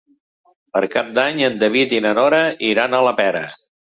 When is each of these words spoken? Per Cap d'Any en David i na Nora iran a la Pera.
Per 0.77 0.81
Cap 0.93 1.11
d'Any 1.19 1.43
en 1.49 1.59
David 1.65 1.93
i 1.97 2.01
na 2.07 2.13
Nora 2.21 2.39
iran 2.71 2.95
a 3.01 3.05
la 3.09 3.15
Pera. 3.23 3.45